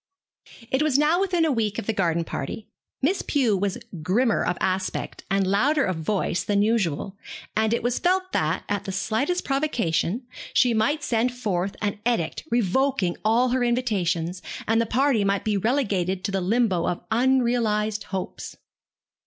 It 0.71 0.81
was 0.81 0.97
now 0.97 1.19
within 1.21 1.45
a 1.45 1.51
week 1.51 1.77
of 1.77 1.85
the 1.85 1.93
garden 1.93 2.23
party. 2.23 2.67
Miss 3.03 3.21
Pew 3.21 3.55
was 3.55 3.77
grimmer 4.01 4.43
of 4.43 4.57
aspect 4.59 5.25
and 5.29 5.45
louder 5.45 5.85
of 5.85 5.97
voice 5.97 6.43
than 6.43 6.63
usual, 6.63 7.17
and 7.55 7.71
it 7.71 7.83
was 7.83 7.99
felt 7.99 8.31
that, 8.31 8.63
at 8.67 8.85
the 8.85 8.91
slightest 8.91 9.45
provocation, 9.45 10.23
she 10.55 10.73
might 10.73 11.03
send 11.03 11.31
forth 11.31 11.75
an 11.83 11.99
edict 12.03 12.45
revoking 12.49 13.15
all 13.23 13.49
her 13.49 13.63
invitations, 13.63 14.41
and 14.67 14.81
the 14.81 14.87
party 14.87 15.23
might 15.23 15.43
be 15.45 15.55
relegated 15.55 16.23
to 16.23 16.31
the 16.31 16.41
limbo 16.41 16.87
of 16.87 17.05
unrealized 17.11 18.05
hopes. 18.05 18.57